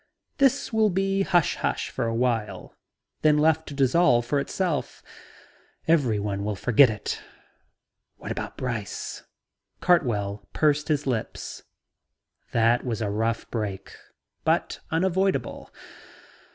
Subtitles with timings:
[0.39, 2.73] This will be hush hush for awhile,
[3.21, 5.03] then left to dissolve of itself.
[5.87, 7.21] Everyone will forget it..."
[8.17, 9.21] "What about Brice?"
[9.79, 11.61] Cartwell pursed his lips.
[12.51, 13.95] "That was a rough break,
[14.43, 15.69] but unavoidable.